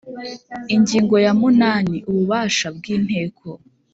[0.75, 3.47] Ingingo ya munani Ububasha bw inteko